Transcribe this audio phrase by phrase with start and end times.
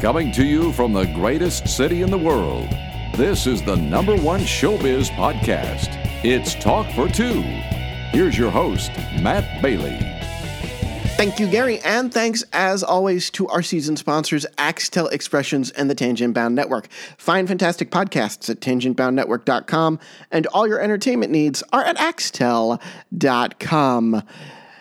[0.00, 2.70] Coming to you from the greatest city in the world,
[3.16, 5.88] this is the number one showbiz podcast.
[6.24, 7.42] It's Talk for Two.
[8.12, 8.90] Here's your host,
[9.20, 9.98] Matt Bailey.
[11.18, 15.94] Thank you, Gary, and thanks as always to our season sponsors, Axtel Expressions and the
[15.94, 16.88] Tangent Bound Network.
[17.18, 19.98] Find fantastic podcasts at tangentboundnetwork.com,
[20.30, 22.80] and all your entertainment needs are at axtel.com.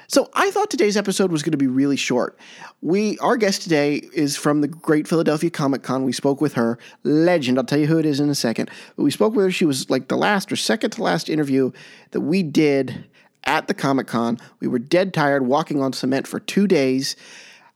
[0.10, 2.36] So I thought today's episode was going to be really short.
[2.82, 6.04] We our guest today is from the Great Philadelphia Comic Con.
[6.04, 7.60] We spoke with her, legend.
[7.60, 8.71] I'll tell you who it is in a second.
[8.96, 9.51] But we spoke with her.
[9.51, 11.71] She was like the last or second to last interview
[12.10, 13.06] that we did
[13.43, 14.39] at the Comic Con.
[14.60, 17.15] We were dead tired walking on cement for two days.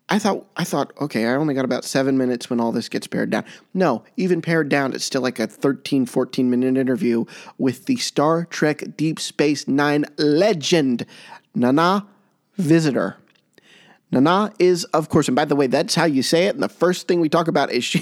[0.10, 3.06] I thought I thought, okay, I only got about seven minutes when all this gets
[3.06, 3.46] pared down.
[3.76, 7.26] No, even pared down, it's still like a 13, 14 minute interview
[7.60, 11.06] with the Star Trek Deep Space Nine legend,
[11.54, 12.08] Nana
[12.58, 13.18] Visitor.
[14.14, 16.54] Nana is, of course, and by the way, that's how you say it.
[16.54, 18.00] And the first thing we talk about is she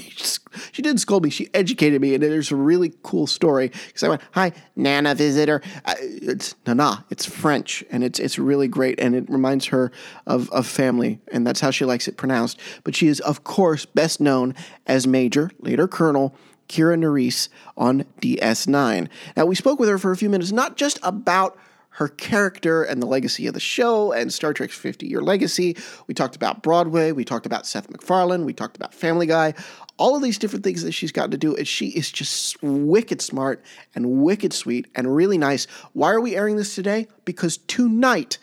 [0.71, 4.09] she didn't scold me; she educated me, and there's a really cool story because I
[4.09, 7.05] went, "Hi, Nana visitor." Uh, it's Nana.
[7.09, 9.91] It's French, and it's it's really great, and it reminds her
[10.27, 12.59] of of family, and that's how she likes it pronounced.
[12.83, 14.53] But she is, of course, best known
[14.85, 16.35] as Major, later Colonel.
[16.67, 19.09] Kira Nerys on DS9.
[19.35, 21.57] Now, we spoke with her for a few minutes, not just about
[21.95, 25.75] her character and the legacy of the show and Star Trek's 50 year legacy.
[26.07, 29.53] We talked about Broadway, we talked about Seth MacFarlane, we talked about Family Guy,
[29.97, 31.55] all of these different things that she's gotten to do.
[31.55, 35.65] And she is just wicked smart and wicked sweet and really nice.
[35.93, 37.07] Why are we airing this today?
[37.25, 38.37] Because tonight,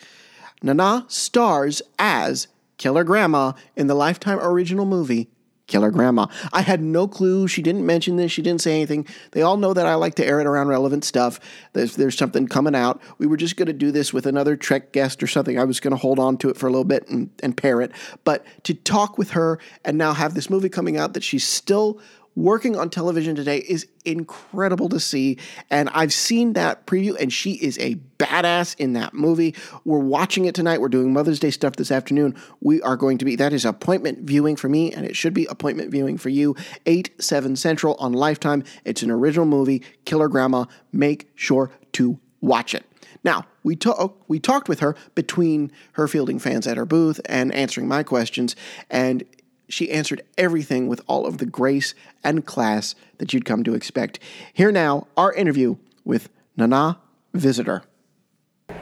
[0.62, 5.30] Nana stars as Killer Grandma in the Lifetime original movie
[5.68, 6.26] Killer Grandma.
[6.52, 7.46] I had no clue.
[7.46, 8.32] She didn't mention this.
[8.32, 9.06] She didn't say anything.
[9.32, 11.38] They all know that I like to air it around relevant stuff.
[11.74, 13.00] There's, there's something coming out.
[13.18, 15.58] We were just going to do this with another Trek guest or something.
[15.58, 17.80] I was going to hold on to it for a little bit and, and pair
[17.80, 17.92] it.
[18.24, 22.00] But to talk with her and now have this movie coming out that she's still
[22.38, 25.36] working on television today is incredible to see.
[25.70, 29.56] And I've seen that preview, and she is a badass in that movie.
[29.84, 30.80] We're watching it tonight.
[30.80, 32.36] We're doing Mother's Day stuff this afternoon.
[32.60, 35.46] We are going to be, that is appointment viewing for me, and it should be
[35.46, 36.54] appointment viewing for you.
[36.86, 38.62] 8, 7 Central on Lifetime.
[38.84, 40.66] It's an original movie, Killer Grandma.
[40.92, 42.84] Make sure to watch it.
[43.24, 47.52] Now, we, talk, we talked with her between her fielding fans at her booth and
[47.52, 48.54] answering my questions,
[48.88, 49.24] and
[49.68, 54.18] she answered everything with all of the grace and class that you'd come to expect.
[54.52, 56.98] Here now, our interview with Nana
[57.34, 57.82] Visitor.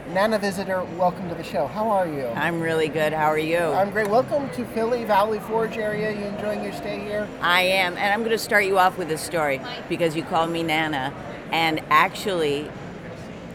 [0.09, 1.67] Nana Visitor, welcome to the show.
[1.67, 2.27] How are you?
[2.29, 3.13] I'm really good.
[3.13, 3.59] How are you?
[3.59, 4.09] I'm great.
[4.09, 6.13] Welcome to Philly, Valley Forge area.
[6.13, 7.29] You enjoying your stay here?
[7.41, 7.97] I am.
[7.97, 11.13] And I'm going to start you off with a story because you called me Nana.
[11.53, 12.71] And actually,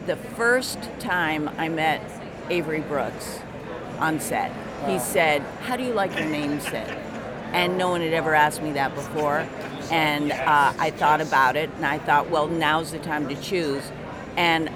[0.06, 2.02] the first time I met
[2.50, 3.40] Avery Brooks
[4.00, 4.52] on set,
[4.88, 7.01] he said, How do you like your name said?
[7.52, 9.48] And no one had ever asked me that before.
[9.92, 13.84] And uh, I thought about it, and I thought, well, now's the time to choose.
[14.38, 14.70] And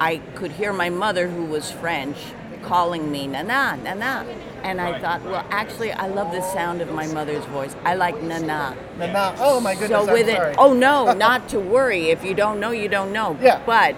[0.00, 2.16] I could hear my mother, who was French,
[2.62, 4.26] calling me Nana, Nana.
[4.62, 7.76] And I thought, well, actually, I love the sound of my mother's voice.
[7.84, 8.74] I like Nana.
[8.98, 9.34] Nana.
[9.38, 10.06] Oh my goodness.
[10.06, 10.52] So with I'm sorry.
[10.52, 12.06] it, oh no, not to worry.
[12.08, 13.38] If you don't know, you don't know.
[13.42, 13.62] Yeah.
[13.66, 13.94] But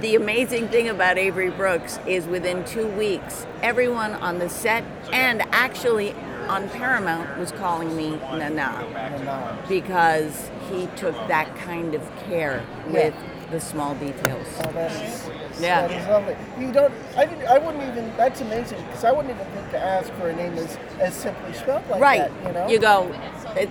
[0.00, 5.42] the amazing thing about Avery Brooks is within two weeks, everyone on the set and
[5.52, 6.14] actually
[6.48, 13.14] on Paramount was calling me Nana because he took that kind of care with
[13.50, 14.46] the small details.
[14.64, 15.86] Oh, that is, Yeah.
[15.86, 16.36] that is lovely.
[16.58, 16.92] You don't.
[17.16, 18.14] I, didn't, I wouldn't even.
[18.16, 21.52] That's amazing because I wouldn't even think to ask for a name as, as simply
[21.54, 22.42] spelled like right.
[22.44, 22.46] that.
[22.46, 22.68] You know.
[22.78, 23.68] go, It,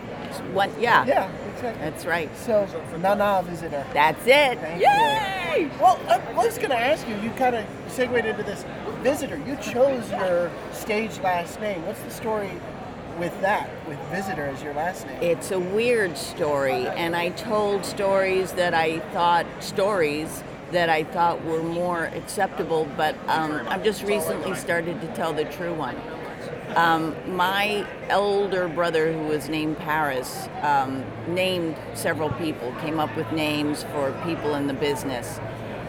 [0.53, 1.05] one, yeah.
[1.05, 1.31] Yeah.
[1.61, 2.29] That's right.
[2.37, 2.67] So,
[2.99, 3.85] Nana visitor.
[3.93, 4.59] That's it.
[4.59, 5.63] Thank Yay!
[5.63, 5.71] you.
[5.79, 7.15] Well, I was going to ask you.
[7.17, 8.63] You kind of segued into this
[9.01, 9.37] visitor.
[9.37, 11.85] You chose your stage last name.
[11.85, 12.51] What's the story
[13.19, 13.69] with that?
[13.87, 15.21] With visitor as your last name?
[15.21, 21.43] It's a weird story, and I told stories that I thought stories that I thought
[21.45, 25.95] were more acceptable, but um, I've just recently started to tell the true one.
[26.77, 33.31] Um, my elder brother, who was named Paris, um, named several people, came up with
[33.31, 35.39] names for people in the business.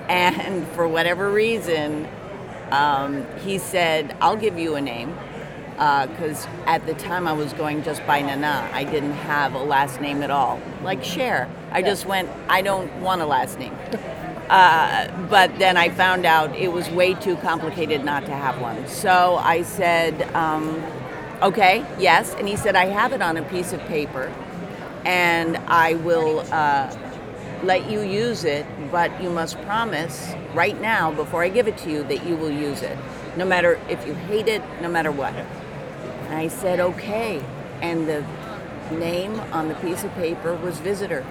[0.08, 2.08] And for whatever reason,
[2.70, 5.14] um, he said, I'll give you a name.
[5.72, 8.68] Because at the time I was going just by Nana.
[8.72, 10.58] I didn't have a last name at all.
[10.82, 11.48] Like Cher.
[11.70, 13.76] I just went, I don't want a last name.
[14.48, 18.88] Uh, but then I found out it was way too complicated not to have one.
[18.88, 20.82] So I said, um,
[21.42, 22.34] okay, yes.
[22.34, 24.32] And he said, I have it on a piece of paper
[25.04, 26.94] and I will uh,
[27.62, 31.90] let you use it, but you must promise right now, before I give it to
[31.90, 32.96] you, that you will use it.
[33.36, 35.34] No matter if you hate it, no matter what.
[35.34, 37.42] And I said, okay.
[37.80, 38.24] And the
[38.92, 41.24] name on the piece of paper was visitor.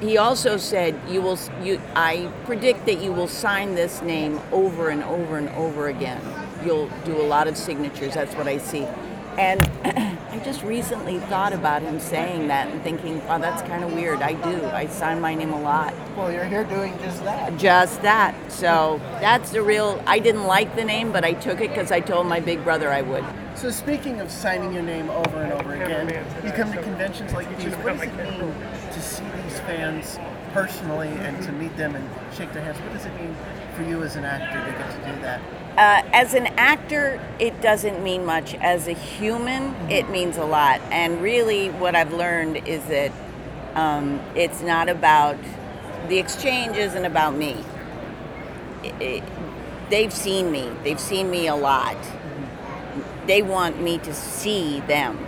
[0.00, 1.38] He also said, "You will.
[1.62, 6.20] You, I predict that you will sign this name over and over and over again.
[6.64, 8.14] You'll do a lot of signatures.
[8.14, 8.86] That's what I see."
[9.40, 9.62] And
[10.30, 14.20] I just recently thought about him saying that and thinking, "Oh, that's kind of weird."
[14.20, 14.66] I do.
[14.66, 15.94] I sign my name a lot.
[16.14, 17.56] Well, you're here doing just that.
[17.56, 18.34] Just that.
[18.52, 20.02] So that's the real.
[20.06, 22.92] I didn't like the name, but I took it because I told my big brother
[22.92, 23.24] I would.
[23.54, 26.08] So speaking of signing your name over and over again,
[26.44, 27.74] you come to conventions like these.
[27.76, 28.54] What does it mean
[28.92, 30.18] to see these fans
[30.52, 32.78] personally and to meet them and shake their hands?
[32.78, 33.34] What does it mean
[33.74, 35.40] for you as an actor to get to do that?
[35.76, 38.54] Uh, as an actor, it doesn't mean much.
[38.56, 40.80] As a human, it means a lot.
[40.90, 43.12] And really, what I've learned is that
[43.74, 45.36] um, it's not about
[46.08, 47.56] the exchange, isn't about me.
[48.82, 49.22] It- it-
[49.90, 50.70] they've seen me.
[50.82, 51.96] They've seen me a lot.
[53.26, 55.26] They want me to see them,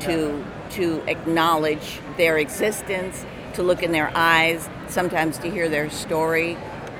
[0.00, 3.24] to to acknowledge their existence,
[3.54, 6.56] to look in their eyes, sometimes to hear their story,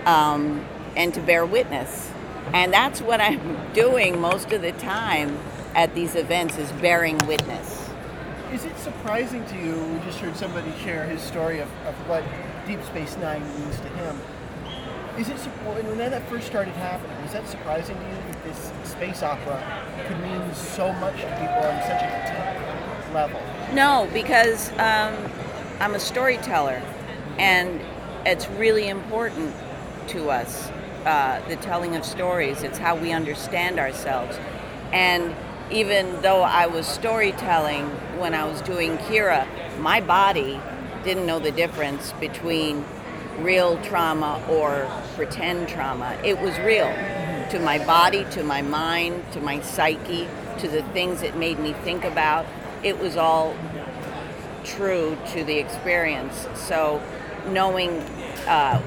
[0.06, 0.64] um,
[0.96, 2.10] and to bear witness.
[2.52, 5.38] And that's what I'm doing most of the time
[5.74, 7.90] at these events is bearing witness.
[8.52, 9.74] Is it surprising to you?
[9.74, 12.22] We just heard somebody share his story of, of what
[12.66, 14.20] Deep Space Nine means to him.
[15.18, 17.20] Is it when that first started happening?
[17.22, 19.62] Was that surprising to you that this space opera
[20.06, 23.40] could mean so much to people on such a deep level?
[23.72, 25.14] No, because um,
[25.84, 26.80] I'm a storyteller,
[27.38, 27.78] and
[28.24, 29.54] it's really important
[30.06, 30.70] to us
[31.04, 32.62] uh, the telling of stories.
[32.62, 34.38] It's how we understand ourselves.
[34.94, 35.36] And
[35.70, 37.84] even though I was storytelling
[38.18, 39.46] when I was doing Kira,
[39.78, 40.58] my body
[41.04, 42.82] didn't know the difference between
[43.40, 46.18] real trauma or pretend trauma.
[46.24, 46.88] It was real
[47.50, 50.28] to my body, to my mind, to my psyche,
[50.60, 52.46] to the things it made me think about.
[52.82, 53.54] It was all
[54.64, 56.46] true to the experience.
[56.54, 57.00] So,
[57.48, 57.90] knowing
[58.48, 58.80] uh,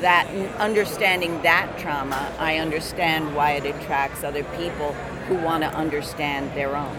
[0.00, 0.28] that,
[0.58, 4.92] understanding that trauma, I understand why it attracts other people
[5.28, 6.96] who want to understand their own.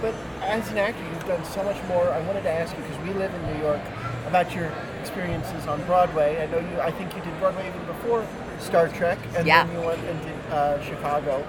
[0.00, 2.08] But as an actor, you've done so much more.
[2.08, 3.80] I wanted to ask you because we live in New York
[4.26, 6.40] about your experiences on Broadway.
[6.42, 6.80] I know you.
[6.80, 8.26] I think you did Broadway even before
[8.58, 9.64] Star Trek, and Yeah.
[9.64, 11.42] then you went and did uh, Chicago.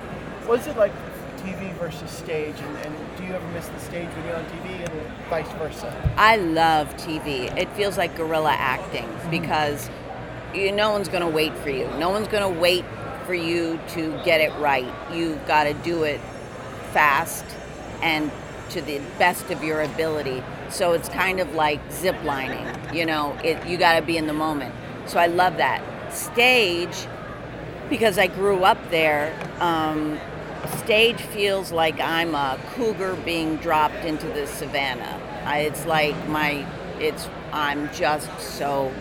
[0.45, 0.91] What is it like,
[1.43, 2.55] TV versus stage?
[2.59, 6.13] And, and do you ever miss the stage when you're on TV, and vice versa?
[6.17, 7.55] I love TV.
[7.57, 9.89] It feels like guerrilla acting because
[10.53, 11.87] you, no one's going to wait for you.
[11.97, 12.85] No one's going to wait
[13.25, 14.91] for you to get it right.
[15.13, 16.19] You've got to do it
[16.91, 17.45] fast
[18.01, 18.31] and
[18.71, 20.43] to the best of your ability.
[20.69, 22.67] So it's kind of like zip lining.
[22.93, 24.73] You know, it, you got to be in the moment.
[25.05, 25.81] So I love that.
[26.13, 27.07] Stage,
[27.89, 30.19] because I grew up there, um,
[30.77, 35.19] stage feels like I'm a cougar being dropped into the savannah.
[35.45, 36.65] I, it's like my,
[36.99, 38.93] it's, I'm just so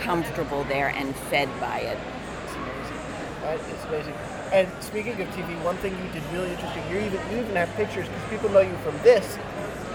[0.00, 1.98] comfortable there and fed by it.
[2.44, 2.96] It's amazing.
[3.42, 3.60] Right?
[3.70, 4.14] It's amazing.
[4.52, 6.82] And speaking of TV, one thing you did really interesting.
[6.90, 9.38] You even you even have pictures because people know you from this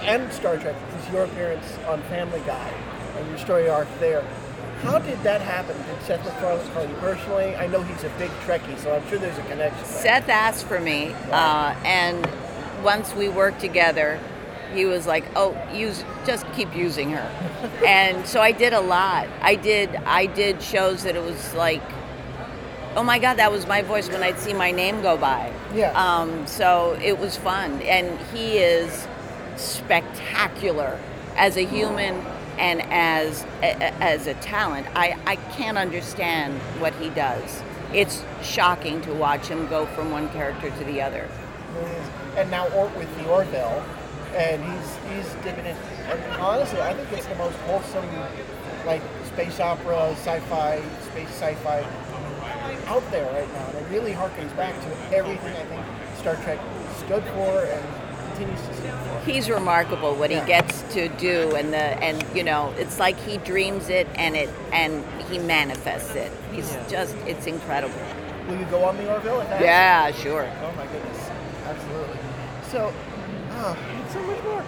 [0.02, 2.74] and Star Trek because your appearance on Family Guy
[3.18, 4.26] and your story arc there.
[4.84, 5.76] How did that happen?
[5.76, 7.56] Did Seth MacFarlane call you personally?
[7.56, 9.86] I know he's a big Trekkie, so I'm sure there's a connection.
[9.86, 12.28] Seth asked for me, uh, and
[12.84, 14.20] once we worked together,
[14.74, 19.28] he was like, "Oh, use just keep using her," and so I did a lot.
[19.42, 21.82] I did I did shows that it was like,
[22.96, 25.52] "Oh my God, that was my voice" when I'd see my name go by.
[25.74, 25.92] Yeah.
[25.94, 29.08] Um, so it was fun, and he is
[29.56, 31.00] spectacular
[31.36, 32.24] as a human
[32.58, 34.88] and as a, as a talent.
[34.96, 37.62] I, I can't understand what he does.
[37.94, 41.30] It's shocking to watch him go from one character to the other.
[42.36, 43.84] And now or, with the Orville,
[44.36, 45.76] and he's he's dipping in.
[46.08, 48.08] And honestly, I think it's the most wholesome,
[48.86, 51.86] like space opera, sci-fi, space sci-fi
[52.88, 53.68] out there right now.
[53.68, 55.86] And it really harkens back to everything I think
[56.18, 56.60] Star Trek
[57.06, 57.86] stood for and
[58.38, 59.32] continues to stand for.
[59.32, 63.38] He's remarkable what he gets to do, and the and you know it's like he
[63.38, 66.32] dreams it and it and he manifests it.
[66.52, 66.88] He's Yeah.
[66.88, 68.00] just it's incredible.
[68.48, 69.42] Will you go on the Orville?
[69.42, 69.64] if asked?
[69.64, 70.50] Yeah, sure.
[70.62, 71.30] Oh my goodness,
[71.66, 72.18] absolutely.
[72.72, 72.94] So,
[73.52, 74.64] ah, it's so much more.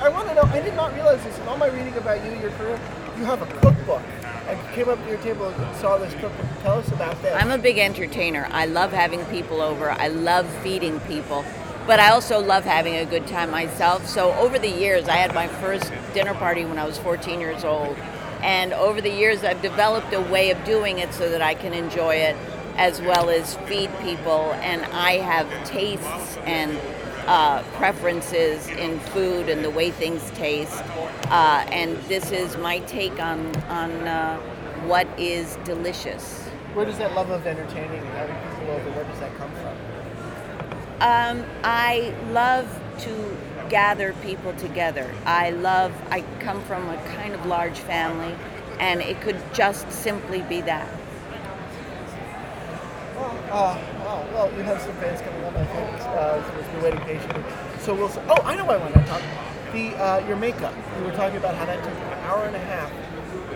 [0.00, 0.42] I want to know.
[0.42, 2.78] I did not realize this in all my reading about you, your career.
[3.18, 4.02] You have a cookbook.
[4.48, 6.46] I came up to your table and saw this cookbook.
[6.62, 7.34] Tell us about this.
[7.36, 8.48] I'm a big entertainer.
[8.50, 9.90] I love having people over.
[9.90, 11.44] I love feeding people.
[11.86, 14.06] But I also love having a good time myself.
[14.06, 17.64] So over the years, I had my first dinner party when I was 14 years
[17.64, 17.96] old.
[18.40, 21.72] And over the years, I've developed a way of doing it so that I can
[21.72, 22.36] enjoy it
[22.76, 26.78] as well as feed people, and I have tastes and
[27.26, 30.82] uh, preferences in food and the way things taste.
[31.28, 34.38] Uh, and this is my take on on uh,
[34.86, 36.40] what is delicious.
[36.74, 38.90] Where does that love of entertaining and having people over?
[38.90, 39.91] Where does that come from?
[41.02, 43.36] Um, I love to
[43.68, 45.12] gather people together.
[45.26, 45.92] I love.
[46.12, 48.32] I come from a kind of large family,
[48.78, 50.88] and it could just simply be that.
[53.50, 56.00] Uh, well, well, you have some fans coming up, I think.
[56.02, 57.42] Uh, so we'll waiting patiently.
[57.80, 58.08] So we'll.
[58.08, 59.22] say, Oh, I know why I want to talk.
[59.72, 60.72] The uh, your makeup.
[61.00, 62.90] We were talking about how that took an hour and a half.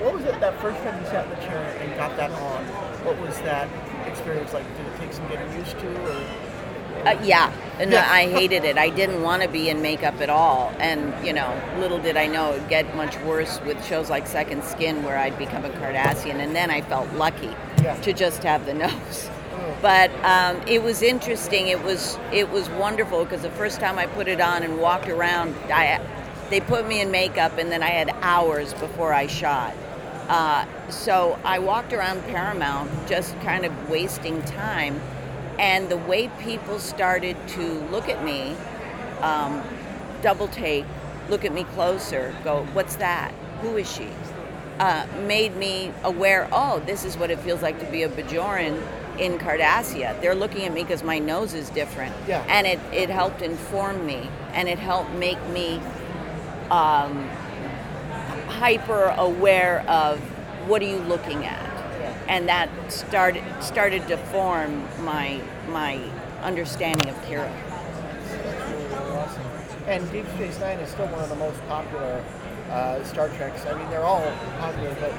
[0.03, 2.65] What was it that first time you sat in the chair and got that on?
[3.05, 3.69] What was that
[4.05, 4.67] experience like?
[4.77, 6.46] Did it take some getting used to, or?
[7.05, 8.09] Uh, yeah, and Yeah.
[8.11, 8.79] I hated it.
[8.79, 12.27] I didn't want to be in makeup at all, and you know, little did I
[12.27, 16.37] know it'd get much worse with shows like Second Skin, where I'd become a Cardassian,
[16.37, 17.51] and then I felt lucky
[17.83, 17.95] Yeah.
[17.97, 19.31] to just have the nose.
[19.83, 21.69] But um, it was interesting.
[21.69, 25.09] It was it was wonderful because the first time I put it on and walked
[25.09, 26.01] around, I
[26.51, 29.75] they put me in makeup, and then I had hours before I shot.
[30.29, 35.01] Uh, so I walked around Paramount just kind of wasting time.
[35.59, 38.55] And the way people started to look at me,
[39.21, 39.63] um,
[40.23, 40.85] double take,
[41.29, 43.33] look at me closer, go, what's that?
[43.63, 44.09] Who is she?
[44.79, 48.83] Uh, made me aware, oh, this is what it feels like to be a Bajoran
[49.19, 50.21] in Cardassia.
[50.21, 52.15] They're looking at me because my nose is different.
[52.29, 52.45] Yeah.
[52.49, 55.81] And it, it helped inform me and it helped make me
[56.71, 57.27] um,
[58.49, 60.19] hyper aware of
[60.69, 61.66] what are you looking at
[62.29, 66.01] and that started started to form my my
[66.43, 67.51] understanding of Kira.
[68.71, 69.43] really awesome.
[69.87, 72.25] And Deep Space Nine is still one of the most popular
[72.71, 73.65] uh, Star Treks.
[73.67, 75.13] I mean, they're all popular, but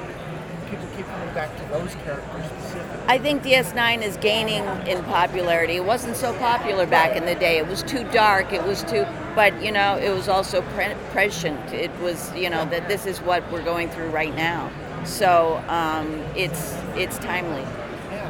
[0.70, 3.00] people keep coming back to those characters specifically.
[3.06, 5.76] I think DS9 is gaining in popularity.
[5.76, 7.56] It wasn't so popular back in the day.
[7.58, 8.52] It was too dark.
[8.52, 11.72] It was too, but you know, it was also pre- prescient.
[11.72, 14.70] It was, you know, that this is what we're going through right now.
[15.04, 17.62] So um, it's it's timely.
[18.10, 18.28] Yeah.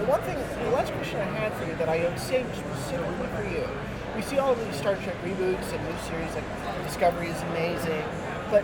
[0.00, 3.28] The one thing, the last question I had for you that I would say specifically
[3.34, 3.68] for you,
[4.14, 6.44] we see all of these Star Trek reboots and new series, like
[6.86, 8.04] Discovery is amazing,
[8.50, 8.62] but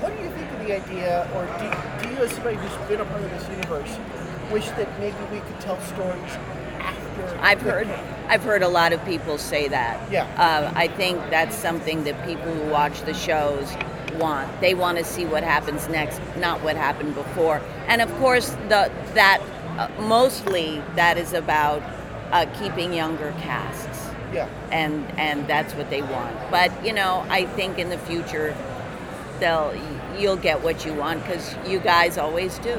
[0.00, 1.66] what do you think of the idea, or do,
[2.02, 3.98] do you, as somebody who's been a part of this universe,
[4.50, 6.32] wish that maybe we could tell stories
[6.78, 7.38] after?
[7.40, 7.88] I've heard
[8.28, 10.10] I've heard a lot of people say that.
[10.12, 10.24] Yeah.
[10.36, 13.74] Uh, I think that's something that people who watch the shows
[14.18, 14.60] want.
[14.60, 17.62] They want to see what happens next, not what happened before.
[17.86, 19.40] And of course, the that
[19.78, 21.82] uh, mostly that is about
[22.32, 23.86] uh, keeping younger casts.
[24.30, 24.46] Yeah.
[24.70, 26.36] and and that's what they want.
[26.50, 28.54] But you know, I think in the future,
[29.40, 29.74] they'll
[30.18, 32.78] you'll get what you want because you guys always do.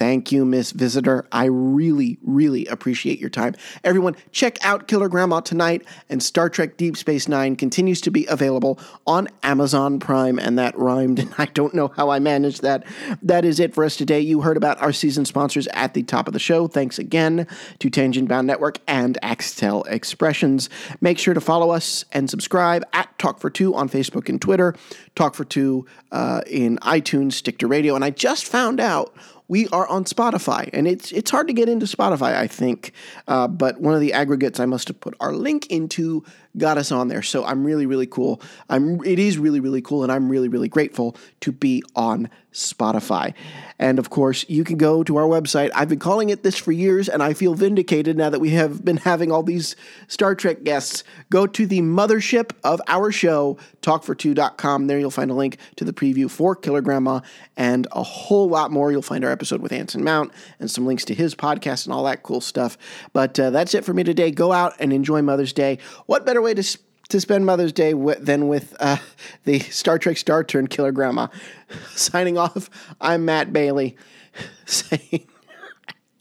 [0.00, 1.26] Thank you, Miss Visitor.
[1.30, 3.54] I really, really appreciate your time.
[3.84, 8.24] Everyone, check out Killer Grandma tonight, and Star Trek Deep Space Nine continues to be
[8.30, 12.86] available on Amazon Prime, and that rhymed, and I don't know how I managed that.
[13.20, 14.20] That is it for us today.
[14.20, 16.66] You heard about our season sponsors at the top of the show.
[16.66, 17.46] Thanks again
[17.80, 20.70] to Tangent Bound Network and Axtel Expressions.
[21.02, 24.74] Make sure to follow us and subscribe at Talk for Two on Facebook and Twitter,
[25.14, 29.14] Talk for Two uh, in iTunes, Stitcher Radio, and I just found out
[29.50, 32.92] we are on Spotify, and it's it's hard to get into Spotify, I think.
[33.26, 36.24] Uh, but one of the aggregates I must have put our link into
[36.56, 37.22] got us on there.
[37.22, 38.40] So I'm really really cool.
[38.68, 43.34] I'm it is really really cool, and I'm really really grateful to be on Spotify.
[43.78, 45.70] And of course, you can go to our website.
[45.74, 48.84] I've been calling it this for years, and I feel vindicated now that we have
[48.84, 49.76] been having all these
[50.08, 51.04] Star Trek guests.
[51.30, 54.86] Go to the mothership of our show, talkfor2.com.
[54.86, 57.20] There you'll find a link to the preview for Killer Grandma
[57.56, 58.90] and a whole lot more.
[58.90, 62.04] You'll find our episode with Anson Mount and some links to his podcast and all
[62.04, 62.76] that cool stuff.
[63.12, 64.30] But uh, that's it for me today.
[64.30, 65.78] Go out and enjoy Mother's Day.
[66.06, 66.78] What better way to
[67.10, 68.96] to spend Mother's Day wi- than with uh,
[69.44, 71.26] the Star Trek Star Turn Killer Grandma?
[71.94, 72.70] Signing off,
[73.00, 73.96] I'm Matt Bailey
[74.66, 75.26] saying.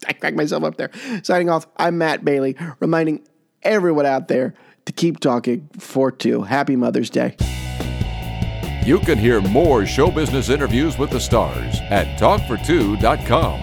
[0.07, 0.89] I cracked myself up there.
[1.23, 3.21] Signing off, I'm Matt Bailey, reminding
[3.63, 6.41] everyone out there to keep talking for two.
[6.41, 7.35] Happy Mother's Day.
[8.85, 13.61] You can hear more show business interviews with the stars at talkfor2.com.